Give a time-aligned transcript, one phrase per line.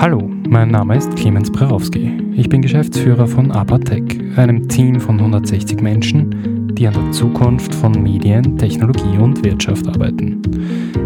[0.00, 2.10] Hallo, mein Name ist Clemens Brerowski.
[2.34, 8.02] Ich bin Geschäftsführer von Apatec, einem Team von 160 Menschen, die an der Zukunft von
[8.02, 10.40] Medien, Technologie und Wirtschaft arbeiten.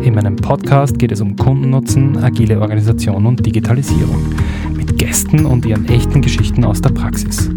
[0.01, 4.33] In meinem Podcast geht es um Kundennutzen, agile Organisation und Digitalisierung
[4.77, 7.51] mit Gästen und ihren echten Geschichten aus der Praxis.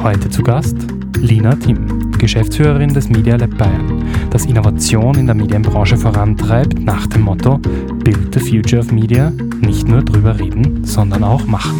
[0.00, 0.76] Heute zu Gast
[1.18, 7.22] Lina Thiem, Geschäftsführerin des Media Lab Bayern, das Innovation in der Medienbranche vorantreibt nach dem
[7.22, 9.30] Motto Build the Future of Media,
[9.60, 11.76] nicht nur drüber reden, sondern auch machen.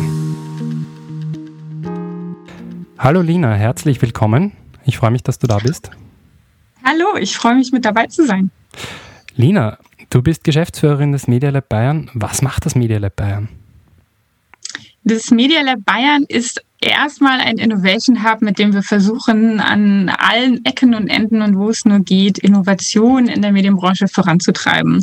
[2.98, 4.52] Hallo Lina, herzlich willkommen.
[4.84, 5.92] Ich freue mich, dass du da bist.
[6.84, 8.50] Hallo, ich freue mich mit dabei zu sein.
[9.36, 9.78] Lina,
[10.10, 12.10] du bist Geschäftsführerin des Media Lab Bayern.
[12.14, 13.48] Was macht das Media Lab Bayern?
[15.04, 20.64] Das Media Lab Bayern ist erstmal ein Innovation Hub, mit dem wir versuchen, an allen
[20.64, 25.02] Ecken und Enden und wo es nur geht, Innovation in der Medienbranche voranzutreiben.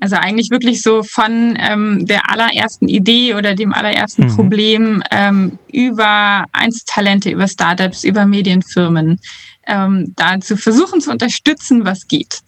[0.00, 4.34] Also eigentlich wirklich so von ähm, der allerersten Idee oder dem allerersten mhm.
[4.34, 9.20] Problem ähm, über Einzeltalente, über Startups, über Medienfirmen,
[9.68, 12.40] ähm, da zu versuchen zu unterstützen, was geht.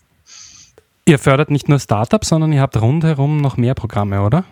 [1.06, 4.44] Ihr fördert nicht nur Startups, sondern ihr habt rundherum noch mehr Programme, oder?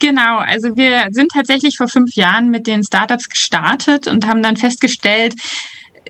[0.00, 4.56] Genau, also wir sind tatsächlich vor fünf Jahren mit den Startups gestartet und haben dann
[4.56, 5.34] festgestellt,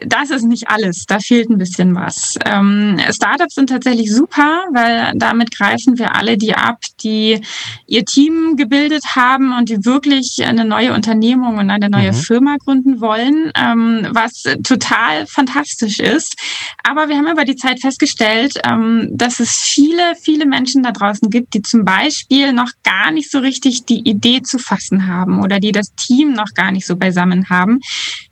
[0.07, 1.05] das ist nicht alles.
[1.07, 2.37] Da fehlt ein bisschen was.
[2.45, 7.41] Ähm, Startups sind tatsächlich super, weil damit greifen wir alle die ab, die
[7.87, 12.17] ihr Team gebildet haben und die wirklich eine neue Unternehmung und eine neue mhm.
[12.17, 16.37] Firma gründen wollen, ähm, was total fantastisch ist.
[16.83, 21.31] Aber wir haben über die Zeit festgestellt, ähm, dass es viele, viele Menschen da draußen
[21.31, 25.61] gibt, die zum Beispiel noch gar nicht so richtig die Idee zu fassen haben oder
[25.61, 27.81] die das Team noch gar nicht so beisammen haben,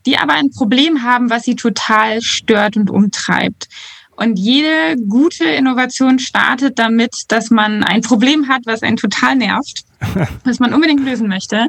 [0.07, 3.69] die aber ein Problem haben, was sie total stört und umtreibt.
[4.17, 9.85] Und jede gute Innovation startet damit, dass man ein Problem hat, was einen total nervt,
[10.45, 11.69] was man unbedingt lösen möchte.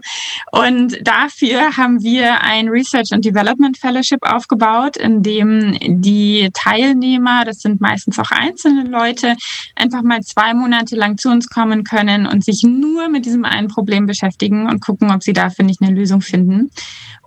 [0.51, 7.59] Und dafür haben wir ein Research and Development Fellowship aufgebaut, in dem die Teilnehmer, das
[7.59, 9.35] sind meistens auch einzelne Leute,
[9.75, 13.67] einfach mal zwei Monate lang zu uns kommen können und sich nur mit diesem einen
[13.67, 16.69] Problem beschäftigen und gucken, ob sie dafür nicht eine Lösung finden.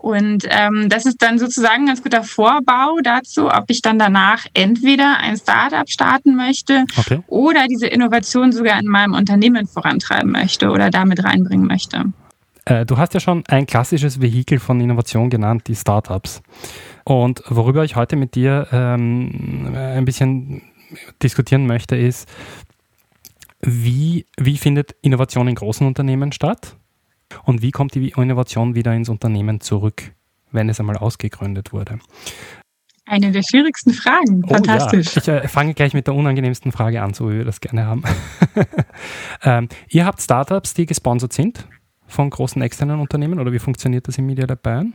[0.03, 4.45] Und ähm, das ist dann sozusagen ein ganz guter Vorbau dazu, ob ich dann danach
[4.53, 7.21] entweder ein Startup starten möchte okay.
[7.29, 12.13] oder diese Innovation sogar in meinem Unternehmen vorantreiben möchte oder damit reinbringen möchte.
[12.65, 16.43] Äh, du hast ja schon ein klassisches Vehikel von Innovation genannt, die Startups.
[17.05, 20.63] Und worüber ich heute mit dir ähm, ein bisschen
[21.23, 22.29] diskutieren möchte, ist,
[23.61, 26.77] wie, wie findet Innovation in großen Unternehmen statt?
[27.45, 30.13] Und wie kommt die Innovation wieder ins Unternehmen zurück,
[30.51, 31.99] wenn es einmal ausgegründet wurde?
[33.13, 34.43] Eine der schwierigsten Fragen.
[34.49, 35.09] Fantastisch.
[35.09, 35.37] Oh, ja.
[35.37, 38.03] Ich äh, fange gleich mit der unangenehmsten Frage an, so wie wir das gerne haben.
[39.43, 41.69] ähm, ihr habt Startups, die gesponsert sind
[42.07, 44.95] von großen externen Unternehmen oder wie funktioniert das im Media Lab Bayern?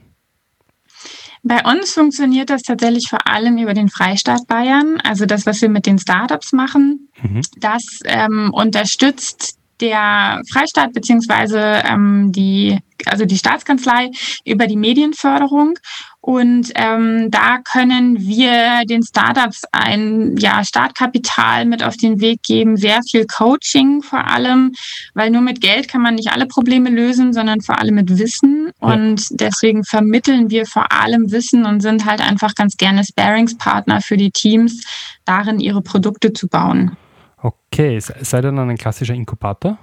[1.43, 4.99] Bei uns funktioniert das tatsächlich vor allem über den Freistaat Bayern.
[5.03, 7.41] Also das, was wir mit den Startups machen, mhm.
[7.57, 12.79] das ähm, unterstützt der Freistaat beziehungsweise ähm, die,
[13.11, 14.11] also die Staatskanzlei
[14.45, 15.79] über die Medienförderung.
[16.19, 22.75] Und ähm, da können wir den Startups ein ja, Startkapital mit auf den Weg geben,
[22.75, 24.73] sehr viel Coaching vor allem,
[25.13, 28.71] weil nur mit Geld kann man nicht alle Probleme lösen, sondern vor allem mit Wissen.
[28.79, 34.17] Und deswegen vermitteln wir vor allem Wissen und sind halt einfach ganz gerne Sparingspartner für
[34.17, 34.83] die Teams,
[35.23, 36.97] darin ihre Produkte zu bauen.
[37.41, 39.77] Okay, seid ihr dann ein klassischer Inkubator?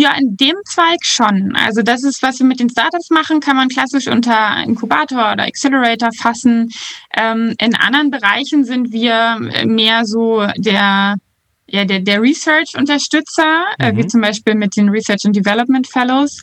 [0.00, 1.56] Ja, in dem Zweig schon.
[1.56, 5.42] Also das ist, was wir mit den Startups machen, kann man klassisch unter Inkubator oder
[5.42, 6.70] Accelerator fassen.
[7.16, 11.16] Ähm, in anderen Bereichen sind wir mehr so der
[11.70, 13.84] ja, der, der Research-Unterstützer, mhm.
[13.84, 14.08] äh, wie mhm.
[14.08, 16.40] zum Beispiel mit den Research and Development Fellows.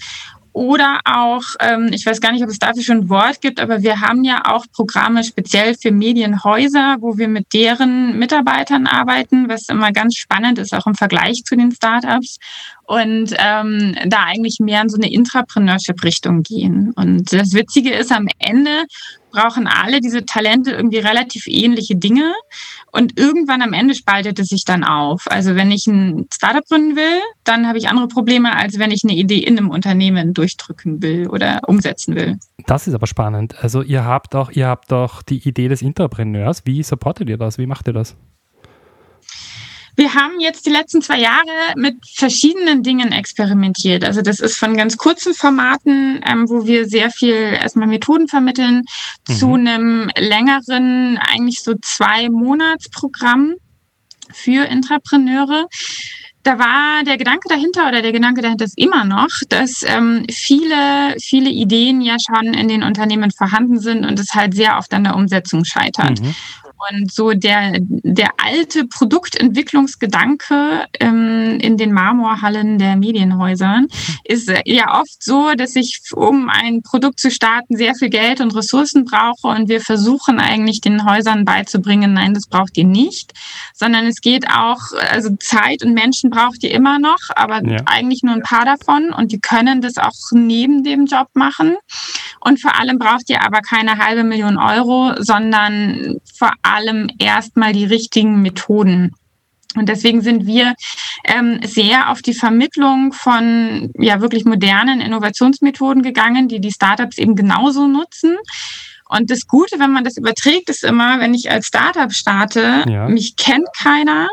[0.55, 3.83] Oder auch, ähm, ich weiß gar nicht, ob es dafür schon ein Wort gibt, aber
[3.83, 9.67] wir haben ja auch Programme speziell für Medienhäuser, wo wir mit deren Mitarbeitern arbeiten, was
[9.67, 12.39] immer ganz spannend ist, auch im Vergleich zu den Startups.
[12.83, 16.93] Und ähm, da eigentlich mehr in so eine Intrapreneurship-Richtung gehen.
[16.95, 18.85] Und das Witzige ist, am Ende
[19.35, 22.33] brauchen alle diese Talente irgendwie relativ ähnliche Dinge.
[22.91, 25.25] Und irgendwann am Ende spaltet es sich dann auf.
[25.29, 29.03] Also wenn ich ein Startup gründen will, dann habe ich andere Probleme, als wenn ich
[29.03, 32.37] eine Idee in einem Unternehmen durchdrücken will oder umsetzen will.
[32.65, 33.55] Das ist aber spannend.
[33.61, 36.65] Also ihr habt doch, ihr habt doch die Idee des Intrapreneurs.
[36.65, 37.57] Wie supportet ihr das?
[37.57, 38.15] Wie macht ihr das?
[39.95, 44.03] Wir haben jetzt die letzten zwei Jahre mit verschiedenen Dingen experimentiert.
[44.03, 48.83] Also das ist von ganz kurzen Formaten, ähm, wo wir sehr viel erstmal Methoden vermitteln,
[49.27, 49.33] mhm.
[49.33, 53.55] zu einem längeren, eigentlich so zwei Monatsprogramm
[54.31, 55.67] für Intrapreneure.
[56.43, 61.15] da war der Gedanke dahinter oder der Gedanke dahinter ist immer noch, dass ähm, viele,
[61.19, 65.05] viele Ideen ja schon in den Unternehmen vorhanden sind und es halt sehr oft an
[65.05, 66.21] der Umsetzung scheitert.
[66.21, 66.35] Mhm.
[66.91, 73.87] Und so der, der alte Produktentwicklungsgedanke ähm, in den Marmorhallen der Medienhäusern
[74.23, 78.55] ist ja oft so, dass ich, um ein Produkt zu starten, sehr viel Geld und
[78.55, 83.33] Ressourcen brauche und wir versuchen eigentlich den Häusern beizubringen, nein, das braucht ihr nicht,
[83.73, 84.79] sondern es geht auch,
[85.11, 87.77] also Zeit und Menschen braucht ihr immer noch, aber ja.
[87.85, 91.75] eigentlich nur ein paar davon und die können das auch neben dem Job machen.
[92.41, 97.85] Und vor allem braucht ihr aber keine halbe Million Euro, sondern vor allem erstmal die
[97.85, 99.13] richtigen Methoden.
[99.75, 100.73] Und deswegen sind wir
[101.25, 107.35] ähm, sehr auf die Vermittlung von ja wirklich modernen Innovationsmethoden gegangen, die die Startups eben
[107.35, 108.37] genauso nutzen.
[109.07, 113.07] Und das Gute, wenn man das überträgt, ist immer, wenn ich als Startup starte, ja.
[113.07, 114.29] mich kennt keiner.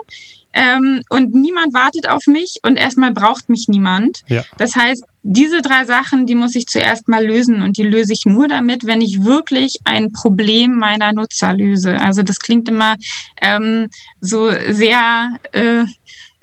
[0.52, 4.22] Ähm, und niemand wartet auf mich und erstmal braucht mich niemand.
[4.28, 4.44] Ja.
[4.58, 8.26] Das heißt, diese drei Sachen, die muss ich zuerst mal lösen und die löse ich
[8.26, 12.00] nur damit, wenn ich wirklich ein Problem meiner Nutzer löse.
[12.00, 12.96] Also das klingt immer
[13.40, 13.88] ähm,
[14.20, 15.84] so sehr äh,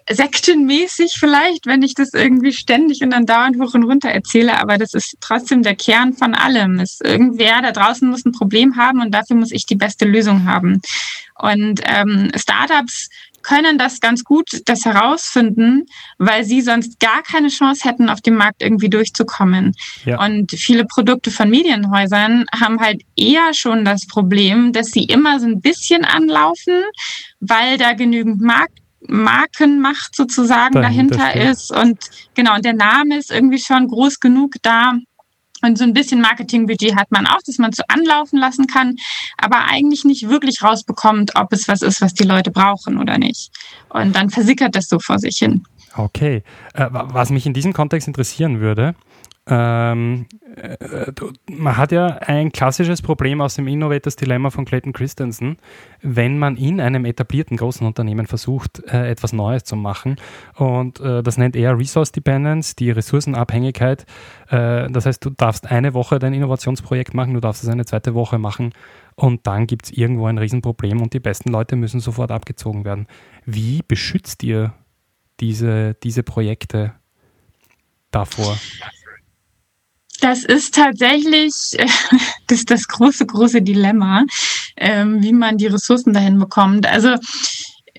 [0.09, 4.77] sektenmäßig vielleicht, wenn ich das irgendwie ständig und dann dauernd hoch und runter erzähle, aber
[4.77, 6.79] das ist trotzdem der Kern von allem.
[6.79, 10.45] Es, irgendwer da draußen muss ein Problem haben und dafür muss ich die beste Lösung
[10.45, 10.81] haben.
[11.35, 13.09] Und ähm, Startups
[13.41, 15.85] können das ganz gut, das herausfinden,
[16.17, 19.73] weil sie sonst gar keine Chance hätten, auf dem Markt irgendwie durchzukommen.
[20.05, 20.23] Ja.
[20.23, 25.47] Und viele Produkte von Medienhäusern haben halt eher schon das Problem, dass sie immer so
[25.47, 26.83] ein bisschen anlaufen,
[27.39, 31.99] weil da genügend Markt Markenmacht sozusagen dahinter, dahinter ist und
[32.35, 34.95] genau, und der Name ist irgendwie schon groß genug da,
[35.61, 38.95] und so ein bisschen Marketingbudget hat man auch, dass man so anlaufen lassen kann,
[39.37, 43.51] aber eigentlich nicht wirklich rausbekommt, ob es was ist, was die Leute brauchen oder nicht.
[43.89, 45.63] Und dann versickert das so vor sich hin.
[45.95, 46.43] Okay.
[46.73, 48.95] Äh, was mich in diesem Kontext interessieren würde,
[49.51, 51.11] ähm, äh,
[51.49, 55.57] man hat ja ein klassisches Problem aus dem Innovators Dilemma von Clayton Christensen,
[56.01, 60.17] wenn man in einem etablierten großen Unternehmen versucht, äh, etwas Neues zu machen.
[60.55, 64.05] Und äh, das nennt er Resource Dependence, die Ressourcenabhängigkeit.
[64.49, 68.13] Äh, das heißt, du darfst eine Woche dein Innovationsprojekt machen, du darfst es eine zweite
[68.13, 68.73] Woche machen
[69.15, 73.07] und dann gibt es irgendwo ein Riesenproblem und die besten Leute müssen sofort abgezogen werden.
[73.45, 74.73] Wie beschützt ihr
[75.39, 76.93] diese, diese Projekte
[78.11, 78.57] davor?
[80.21, 81.53] Das ist tatsächlich
[82.47, 84.25] das, das große, große Dilemma,
[84.75, 86.85] ähm, wie man die Ressourcen dahin bekommt.
[86.87, 87.15] Also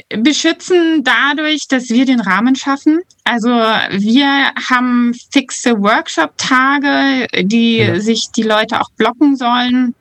[0.09, 3.01] beschützen dadurch, dass wir den Rahmen schaffen.
[3.25, 8.01] Also wir haben fixe Workshop-Tage, die ja.
[8.01, 9.95] sich die Leute auch blocken sollen.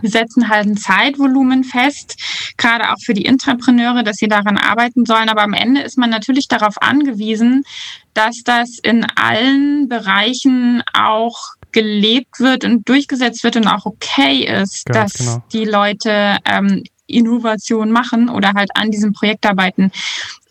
[0.00, 2.16] Wir setzen halt ein Zeitvolumen fest,
[2.56, 5.28] gerade auch für die Intrapreneure, dass sie daran arbeiten sollen.
[5.28, 7.64] Aber am Ende ist man natürlich darauf angewiesen,
[8.14, 11.36] dass das in allen Bereichen auch
[11.72, 15.44] gelebt wird und durchgesetzt wird und auch okay ist, Ganz dass genau.
[15.52, 19.90] die Leute ähm, Innovation machen oder halt an diesem Projekt arbeiten.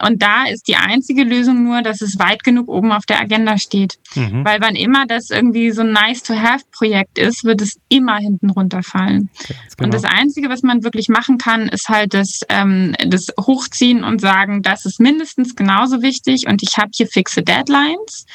[0.04, 3.58] Und da ist die einzige Lösung nur, dass es weit genug oben auf der Agenda
[3.58, 3.98] steht.
[4.16, 4.44] Mhm.
[4.44, 9.30] Weil wann immer das irgendwie so ein Nice-to-Have-Projekt ist, wird es immer hinten runterfallen.
[9.38, 9.86] Genau.
[9.86, 14.20] Und das Einzige, was man wirklich machen kann, ist halt das, ähm, das Hochziehen und
[14.20, 18.26] sagen, das ist mindestens genauso wichtig und ich habe hier fixe Deadlines.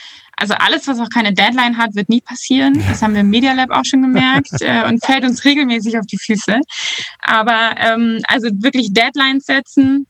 [0.41, 2.83] Also alles, was auch keine Deadline hat, wird nie passieren.
[2.89, 6.07] Das haben wir im Media Lab auch schon gemerkt äh, und fällt uns regelmäßig auf
[6.07, 6.61] die Füße.
[7.21, 10.07] Aber ähm, also wirklich Deadlines setzen,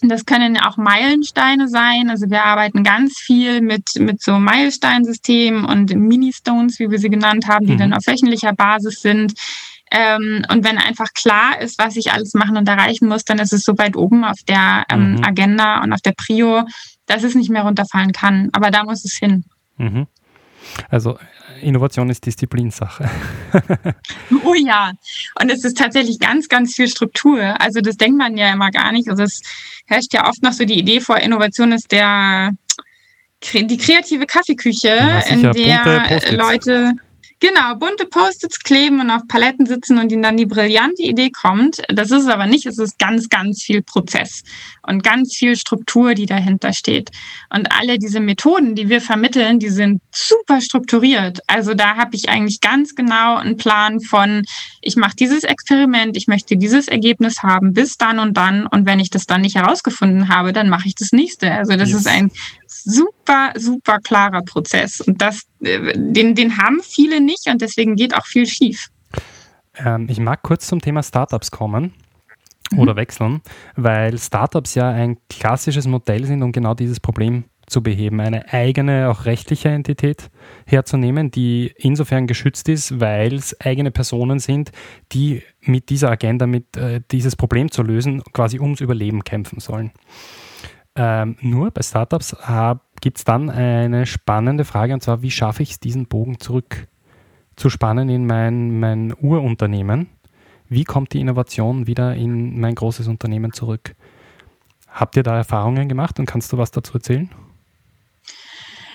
[0.00, 2.08] das können auch Meilensteine sein.
[2.08, 7.46] Also wir arbeiten ganz viel mit, mit so Meilensteinsystemen und Mini-Stones, wie wir sie genannt
[7.46, 7.78] haben, die mhm.
[7.78, 9.34] dann auf wöchentlicher Basis sind.
[9.90, 13.52] Ähm, und wenn einfach klar ist, was ich alles machen und erreichen muss, dann ist
[13.52, 15.24] es so weit oben auf der ähm, mhm.
[15.24, 16.64] Agenda und auf der Prio,
[17.06, 18.48] dass es nicht mehr runterfallen kann.
[18.52, 19.44] Aber da muss es hin.
[19.76, 20.06] Mhm.
[20.88, 21.18] Also
[21.60, 23.08] Innovation ist Disziplinsache.
[24.44, 24.92] oh ja,
[25.40, 27.60] und es ist tatsächlich ganz, ganz viel Struktur.
[27.60, 29.08] Also das denkt man ja immer gar nicht.
[29.08, 29.42] Also es
[29.86, 32.52] herrscht ja oft noch so die Idee vor, Innovation ist der
[33.52, 36.94] die kreative Kaffeeküche, ja, in der Leute
[37.40, 41.82] Genau, bunte Post-its kleben und auf Paletten sitzen und ihnen dann die brillante Idee kommt.
[41.88, 42.64] Das ist es aber nicht.
[42.64, 44.44] Es ist ganz, ganz viel Prozess
[44.86, 47.10] und ganz viel Struktur, die dahinter steht.
[47.50, 51.40] Und alle diese Methoden, die wir vermitteln, die sind super strukturiert.
[51.46, 54.44] Also da habe ich eigentlich ganz genau einen Plan von,
[54.80, 58.66] ich mache dieses Experiment, ich möchte dieses Ergebnis haben bis dann und dann.
[58.66, 61.52] Und wenn ich das dann nicht herausgefunden habe, dann mache ich das nächste.
[61.52, 62.00] Also das yes.
[62.00, 62.30] ist ein
[62.82, 65.00] super, super klarer Prozess.
[65.00, 68.88] Und das, äh, den, den haben viele nicht und deswegen geht auch viel schief.
[69.76, 71.92] Ähm, ich mag kurz zum Thema Startups kommen
[72.72, 72.78] mhm.
[72.78, 73.42] oder wechseln,
[73.76, 79.08] weil Startups ja ein klassisches Modell sind, um genau dieses Problem zu beheben, eine eigene,
[79.08, 80.30] auch rechtliche Entität
[80.66, 84.70] herzunehmen, die insofern geschützt ist, weil es eigene Personen sind,
[85.12, 89.92] die mit dieser Agenda, mit äh, dieses Problem zu lösen, quasi ums Überleben kämpfen sollen.
[90.96, 92.36] Ähm, nur bei Startups
[93.00, 96.86] gibt es dann eine spannende Frage, und zwar, wie schaffe ich es, diesen Bogen zurück
[97.56, 100.08] zu spannen in mein, mein Urunternehmen?
[100.68, 103.94] Wie kommt die Innovation wieder in mein großes Unternehmen zurück?
[104.88, 107.28] Habt ihr da Erfahrungen gemacht und kannst du was dazu erzählen?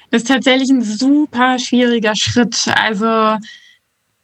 [0.09, 2.67] Das ist tatsächlich ein super schwieriger Schritt.
[2.75, 3.37] Also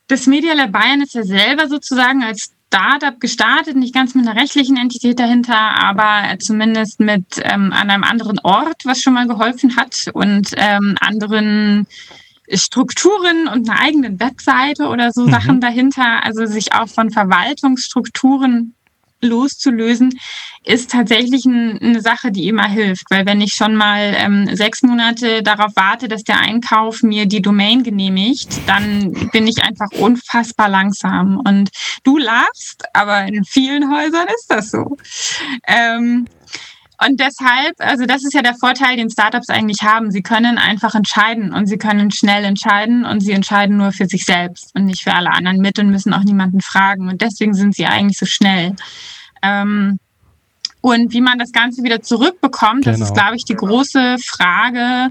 [0.07, 4.39] das Media Lab Bayern ist ja selber sozusagen als Startup gestartet, nicht ganz mit einer
[4.39, 9.77] rechtlichen Entität dahinter, aber zumindest mit ähm, an einem anderen Ort, was schon mal geholfen
[9.77, 11.87] hat und ähm, anderen
[12.51, 15.31] Strukturen und einer eigenen Webseite oder so mhm.
[15.31, 18.75] Sachen dahinter, also sich auch von Verwaltungsstrukturen
[19.25, 20.19] loszulösen,
[20.63, 23.05] ist tatsächlich ein, eine Sache, die immer hilft.
[23.09, 27.41] Weil wenn ich schon mal ähm, sechs Monate darauf warte, dass der Einkauf mir die
[27.41, 31.37] Domain genehmigt, dann bin ich einfach unfassbar langsam.
[31.37, 31.69] Und
[32.03, 34.97] du lachst, aber in vielen Häusern ist das so.
[35.67, 36.25] Ähm,
[37.03, 40.11] und deshalb, also das ist ja der Vorteil, den Startups eigentlich haben.
[40.11, 44.25] Sie können einfach entscheiden und sie können schnell entscheiden und sie entscheiden nur für sich
[44.25, 47.09] selbst und nicht für alle anderen mit und müssen auch niemanden fragen.
[47.09, 48.75] Und deswegen sind sie eigentlich so schnell.
[49.41, 49.99] Ähm,
[50.81, 52.97] und wie man das Ganze wieder zurückbekommt, genau.
[52.97, 53.21] das ist, genau.
[53.21, 55.09] glaube ich, die große Frage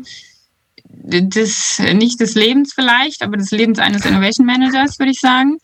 [0.86, 5.58] des, nicht des Lebens vielleicht, aber des Lebens eines Innovation Managers, würde ich sagen.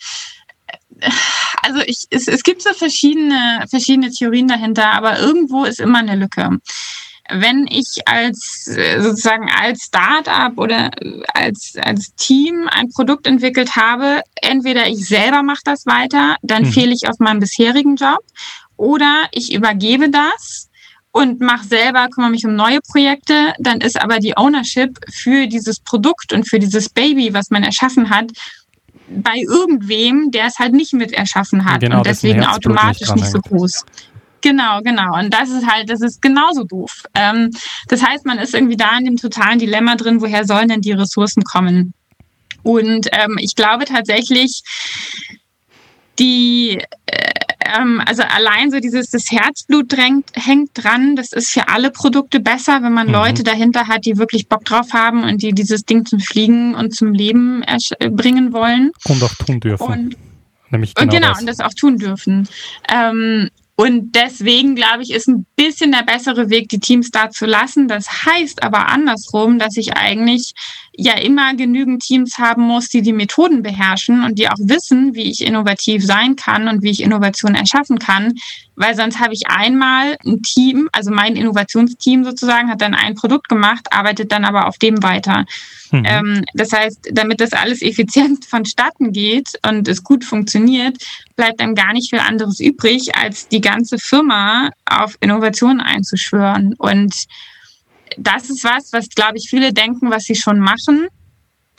[1.62, 6.16] Also ich, es, es gibt so verschiedene, verschiedene Theorien dahinter, aber irgendwo ist immer eine
[6.16, 6.58] Lücke
[7.32, 8.64] wenn ich als
[8.98, 10.90] sozusagen als Startup oder
[11.34, 16.72] als, als Team ein Produkt entwickelt habe, entweder ich selber mache das weiter, dann mhm.
[16.72, 18.20] fehle ich auf meinem bisherigen Job,
[18.76, 20.70] oder ich übergebe das
[21.12, 25.80] und mache selber, kümmere mich um neue Projekte, dann ist aber die Ownership für dieses
[25.80, 28.30] Produkt und für dieses Baby, was man erschaffen hat,
[29.10, 33.40] bei irgendwem, der es halt nicht mit erschaffen hat genau, und deswegen automatisch nicht, so
[33.40, 33.84] groß.
[34.42, 35.18] Genau, genau.
[35.18, 37.02] Und das ist halt, das ist genauso doof.
[37.14, 37.50] Ähm,
[37.88, 40.92] das heißt, man ist irgendwie da in dem totalen Dilemma drin, woher sollen denn die
[40.92, 41.92] Ressourcen kommen?
[42.62, 44.62] Und ähm, ich glaube tatsächlich,
[46.18, 47.29] die äh,
[47.78, 51.16] ähm, also allein so dieses, das Herzblut drängt, hängt dran.
[51.16, 53.14] Das ist für alle Produkte besser, wenn man mhm.
[53.14, 56.94] Leute dahinter hat, die wirklich Bock drauf haben und die dieses Ding zum Fliegen und
[56.94, 57.64] zum Leben
[58.10, 58.92] bringen wollen.
[59.04, 59.86] Und auch tun dürfen.
[59.86, 60.16] Und,
[60.70, 61.40] Nämlich genau, und genau das.
[61.40, 62.48] und das auch tun dürfen.
[62.88, 63.50] Ähm,
[63.80, 67.88] und deswegen, glaube ich, ist ein bisschen der bessere Weg, die Teams da zu lassen.
[67.88, 70.52] Das heißt aber andersrum, dass ich eigentlich
[70.96, 75.30] ja immer genügend Teams haben muss, die die Methoden beherrschen und die auch wissen, wie
[75.30, 78.34] ich innovativ sein kann und wie ich Innovation erschaffen kann.
[78.76, 83.48] Weil sonst habe ich einmal ein Team, also mein Innovationsteam sozusagen, hat dann ein Produkt
[83.48, 85.44] gemacht, arbeitet dann aber auf dem weiter.
[85.90, 86.04] Mhm.
[86.06, 90.96] Ähm, das heißt, damit das alles effizient vonstatten geht und es gut funktioniert,
[91.36, 96.74] bleibt dann gar nicht viel anderes übrig, als die ganze Firma auf Innovation einzuschwören.
[96.78, 97.14] Und
[98.16, 101.08] das ist was, was, glaube ich, viele denken, was sie schon machen.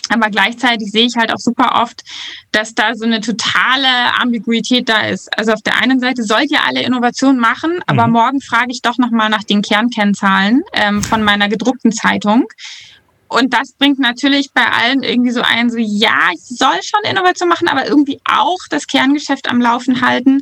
[0.09, 2.03] Aber gleichzeitig sehe ich halt auch super oft,
[2.51, 5.29] dass da so eine totale Ambiguität da ist.
[5.37, 8.13] Also auf der einen Seite sollt ihr alle Innovationen machen, aber mhm.
[8.13, 12.47] morgen frage ich doch nochmal nach den Kernkennzahlen ähm, von meiner gedruckten Zeitung.
[13.29, 17.47] Und das bringt natürlich bei allen irgendwie so ein, so ja, ich soll schon Innovation
[17.47, 20.41] machen, aber irgendwie auch das Kerngeschäft am Laufen halten.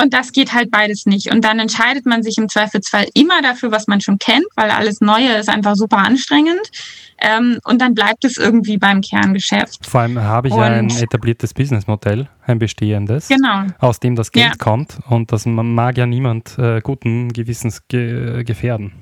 [0.00, 1.30] Und das geht halt beides nicht.
[1.30, 5.00] Und dann entscheidet man sich im Zweifelsfall immer dafür, was man schon kennt, weil alles
[5.00, 6.70] Neue ist einfach super anstrengend.
[7.18, 9.86] Ähm, und dann bleibt es irgendwie beim Kerngeschäft.
[9.86, 13.66] Vor allem habe ich und, ein etabliertes Businessmodell, ein bestehendes, genau.
[13.78, 14.56] aus dem das Geld ja.
[14.56, 14.98] kommt.
[15.08, 18.92] Und das mag ja niemand äh, guten Gewissens ge gefährden.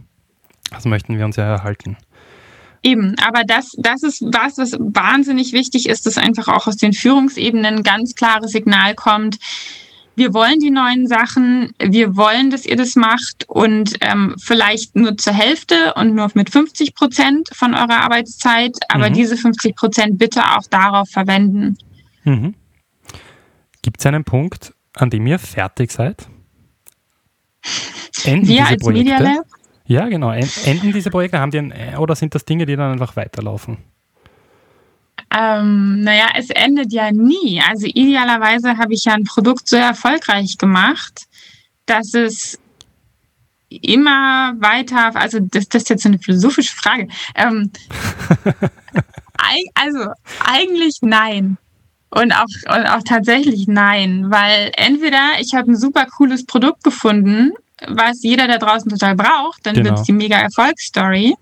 [0.71, 1.97] Das möchten wir uns ja erhalten.
[2.83, 6.93] Eben, aber das, das ist was, was wahnsinnig wichtig ist, dass einfach auch aus den
[6.93, 9.39] Führungsebenen ein ganz klares Signal kommt.
[10.19, 15.17] Wir wollen die neuen Sachen, wir wollen, dass ihr das macht und ähm, vielleicht nur
[15.17, 19.15] zur Hälfte und nur mit 50 Prozent von eurer Arbeitszeit, aber mhm.
[19.15, 21.79] diese 50 Prozent bitte auch darauf verwenden.
[22.25, 22.57] Mhm.
[23.83, 26.29] Gibt es einen Punkt, an dem ihr fertig seid?
[28.25, 29.13] Enden wir als Projekte?
[29.13, 29.47] Media Lab?
[29.87, 30.33] Ja, genau.
[30.33, 33.79] Enden diese Projekte, haben die ein, oder sind das Dinge, die dann einfach weiterlaufen?
[35.37, 37.61] Ähm, naja, es endet ja nie.
[37.67, 41.27] Also idealerweise habe ich ja ein Produkt so erfolgreich gemacht,
[41.87, 42.59] dass es
[43.69, 47.09] immer weiter, also das, das ist jetzt eine philosophische Frage.
[47.35, 47.71] Ähm,
[49.75, 50.11] also
[50.45, 51.59] eigentlich nein.
[52.11, 57.53] Und auch, und auch tatsächlich nein, weil entweder ich habe ein super cooles Produkt gefunden
[57.87, 59.91] was jeder da draußen total braucht, dann genau.
[59.91, 61.35] wird es die mega Erfolgsstory.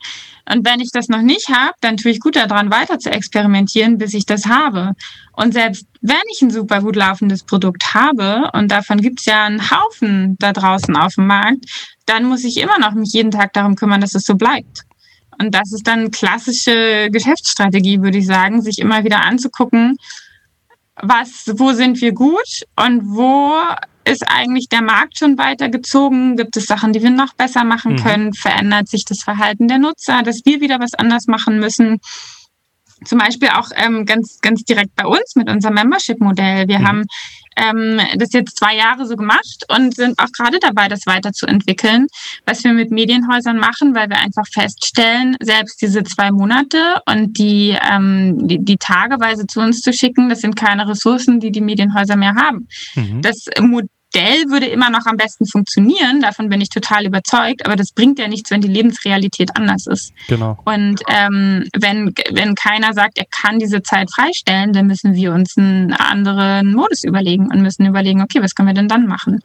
[0.49, 3.99] Und wenn ich das noch nicht habe, dann tue ich gut daran, weiter zu experimentieren,
[3.99, 4.93] bis ich das habe.
[5.33, 9.45] Und selbst wenn ich ein super gut laufendes Produkt habe, und davon gibt es ja
[9.45, 11.65] einen Haufen da draußen auf dem Markt,
[12.07, 14.83] dann muss ich immer noch mich jeden Tag darum kümmern, dass es so bleibt.
[15.39, 19.99] Und das ist dann klassische Geschäftsstrategie, würde ich sagen, sich immer wieder anzugucken,
[21.03, 23.53] was, wo sind wir gut und wo
[24.07, 26.37] ist eigentlich der Markt schon weitergezogen?
[26.37, 28.03] Gibt es Sachen, die wir noch besser machen mhm.
[28.03, 28.35] können?
[28.35, 32.01] Verändert sich das Verhalten der Nutzer, dass wir wieder was anders machen müssen?
[33.05, 36.67] Zum Beispiel auch ähm, ganz, ganz direkt bei uns mit unserem Membership-Modell.
[36.69, 36.89] Wir mhm.
[36.89, 37.05] haben
[37.57, 42.07] ähm, das jetzt zwei Jahre so gemacht und sind auch gerade dabei, das weiterzuentwickeln,
[42.45, 47.77] was wir mit Medienhäusern machen, weil wir einfach feststellen, selbst diese zwei Monate und die,
[47.91, 52.17] ähm, die, die tageweise zu uns zu schicken, das sind keine Ressourcen, die die Medienhäuser
[52.17, 52.69] mehr haben.
[52.95, 53.23] Mhm.
[53.23, 53.47] Das
[54.17, 58.19] Modell würde immer noch am besten funktionieren, davon bin ich total überzeugt, aber das bringt
[58.19, 60.13] ja nichts, wenn die Lebensrealität anders ist.
[60.29, 60.59] Genau.
[60.65, 65.57] Und ähm, wenn, wenn keiner sagt, er kann diese Zeit freistellen, dann müssen wir uns
[65.59, 69.43] einen anderen Modus überlegen und müssen überlegen, okay, was können wir denn dann machen?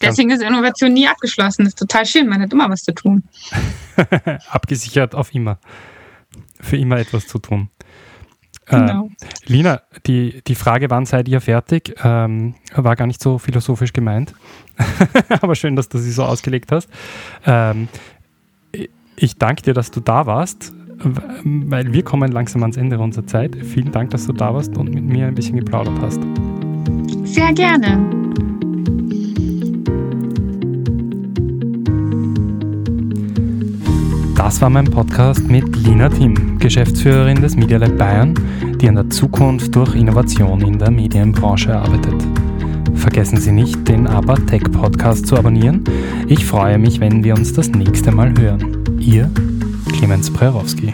[0.00, 1.62] Deswegen ist Innovation nie abgeschlossen.
[1.62, 3.22] Das ist total schön, man hat immer was zu tun.
[4.50, 5.58] Abgesichert auf immer.
[6.60, 7.70] Für immer etwas zu tun.
[8.66, 9.06] Genau.
[9.06, 13.92] Äh, Lina, die, die Frage, wann seid ihr fertig, ähm, war gar nicht so philosophisch
[13.92, 14.34] gemeint.
[15.40, 16.88] Aber schön, dass du sie so ausgelegt hast.
[17.44, 17.88] Ähm,
[19.16, 20.72] ich danke dir, dass du da warst,
[21.44, 23.56] weil wir kommen langsam ans Ende unserer Zeit.
[23.56, 26.20] Vielen Dank, dass du da warst und mit mir ein bisschen geplaudert hast.
[27.24, 28.21] Sehr gerne.
[34.52, 38.34] Das war mein Podcast mit Lina Tim, Geschäftsführerin des Media Lab Bayern,
[38.76, 42.22] die an der Zukunft durch Innovation in der Medienbranche arbeitet.
[42.94, 45.82] Vergessen Sie nicht, den ABBA Tech Podcast zu abonnieren.
[46.28, 48.84] Ich freue mich, wenn wir uns das nächste Mal hören.
[49.00, 49.30] Ihr
[49.96, 50.92] Clemens Prerowski.